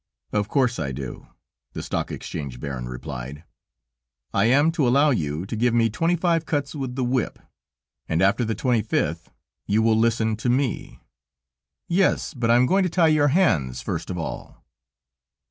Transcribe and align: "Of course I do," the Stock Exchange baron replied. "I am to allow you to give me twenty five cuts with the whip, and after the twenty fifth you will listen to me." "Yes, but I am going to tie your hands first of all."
"Of 0.33 0.47
course 0.47 0.79
I 0.79 0.91
do," 0.91 1.27
the 1.73 1.83
Stock 1.83 2.11
Exchange 2.11 2.59
baron 2.59 2.89
replied. 2.89 3.43
"I 4.33 4.45
am 4.45 4.71
to 4.71 4.87
allow 4.87 5.11
you 5.11 5.45
to 5.45 5.55
give 5.55 5.75
me 5.75 5.91
twenty 5.91 6.15
five 6.15 6.47
cuts 6.47 6.73
with 6.73 6.95
the 6.95 7.03
whip, 7.03 7.37
and 8.09 8.19
after 8.19 8.43
the 8.43 8.55
twenty 8.55 8.81
fifth 8.81 9.29
you 9.67 9.83
will 9.83 9.95
listen 9.95 10.35
to 10.37 10.49
me." 10.49 11.01
"Yes, 11.87 12.33
but 12.33 12.49
I 12.49 12.55
am 12.55 12.65
going 12.65 12.81
to 12.81 12.89
tie 12.89 13.09
your 13.09 13.27
hands 13.27 13.83
first 13.83 14.09
of 14.09 14.17
all." 14.17 14.65